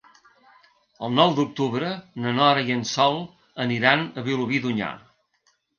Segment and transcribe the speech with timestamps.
[1.07, 1.91] El nou d'octubre
[2.25, 3.21] na Nora i en Sol
[3.69, 4.95] aniran a Vilobí d'Onyar.